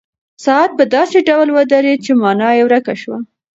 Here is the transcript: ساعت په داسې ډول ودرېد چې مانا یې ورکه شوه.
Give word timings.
ساعت 0.45 0.71
په 0.77 0.83
داسې 0.95 1.17
ډول 1.29 1.47
ودرېد 1.57 1.99
چې 2.05 2.11
مانا 2.21 2.49
یې 2.57 2.63
ورکه 2.65 2.93
شوه. 3.01 3.17